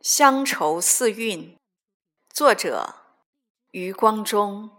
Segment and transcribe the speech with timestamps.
[0.00, 1.58] 乡愁四韵，
[2.28, 2.94] 作者
[3.72, 4.70] 余光中。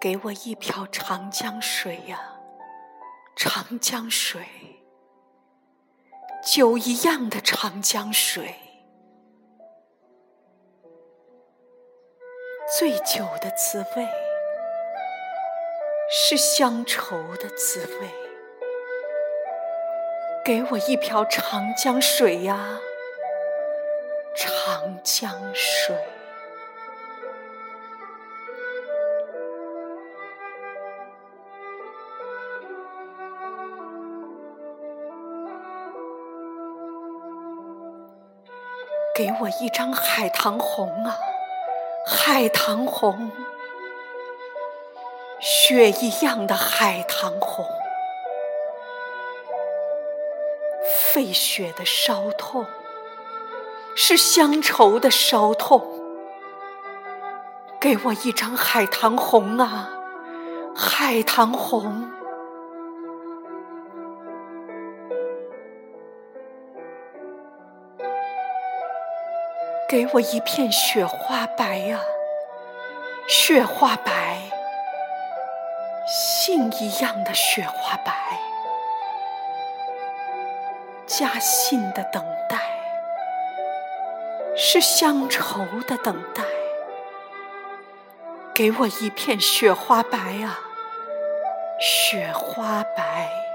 [0.00, 2.40] 给我一瓢长江水呀，
[3.34, 4.46] 长江水，
[6.42, 8.65] 酒一样的长江水。
[12.78, 14.06] 醉酒的滋味，
[16.10, 18.10] 是乡愁的滋味。
[20.44, 22.78] 给我一瓢长江水呀，
[24.36, 25.96] 长江水。
[39.14, 41.16] 给我一张海棠红啊！
[42.08, 43.32] 海棠红，
[45.40, 47.66] 雪一样的海棠红，
[51.12, 52.64] 费雪的烧痛，
[53.96, 55.84] 是乡愁的烧痛。
[57.80, 59.90] 给我一张海棠红啊，
[60.76, 62.15] 海棠红。
[69.88, 72.00] 给我一片雪花白呀，
[73.28, 74.40] 雪花白，
[76.08, 78.12] 信一样的雪花白，
[81.06, 82.58] 加信的等待，
[84.56, 86.42] 是乡愁的等待。
[88.52, 90.58] 给我一片雪花白啊，
[91.78, 93.45] 雪花白。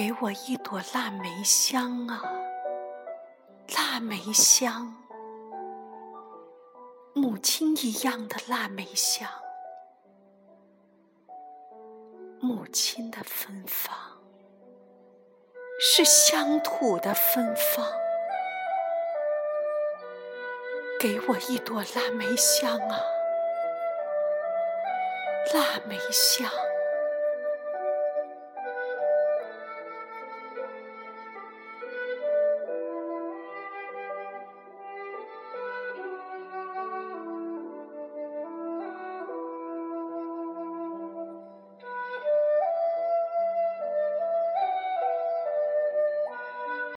[0.00, 2.22] 给我一朵腊梅香啊，
[3.76, 4.96] 腊梅香，
[7.12, 9.28] 母亲一样的腊梅香，
[12.40, 13.94] 母亲的芬芳，
[15.78, 17.86] 是乡土的芬芳。
[20.98, 22.98] 给我一朵腊梅香啊，
[25.52, 26.50] 腊梅香。